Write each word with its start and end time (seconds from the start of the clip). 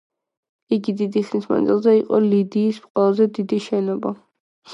იგი 0.77 0.95
დიდი 1.01 1.21
ხნის 1.27 1.45
მანძილზე 1.51 1.93
იყო 1.99 2.23
ლიდიის 2.29 2.81
ყველაზე 2.87 3.29
დიდი 3.39 3.61
შენობა. 3.69 4.17